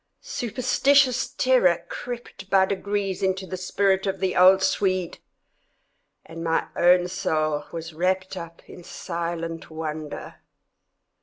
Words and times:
Superstitious 0.21 1.29
terror 1.29 1.85
crept 1.87 2.49
by 2.49 2.65
degrees 2.65 3.21
into 3.21 3.45
the 3.45 3.55
spirit 3.55 4.07
of 4.07 4.19
the 4.19 4.35
old 4.35 4.63
Swede, 4.63 5.19
and 6.25 6.43
my 6.43 6.65
own 6.75 7.07
soul 7.07 7.65
was 7.71 7.93
wrapped 7.93 8.35
up 8.35 8.67
in 8.67 8.83
silent 8.83 9.69
wonder. 9.69 10.41